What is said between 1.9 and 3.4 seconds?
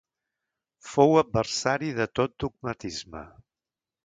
de tot dogmatisme.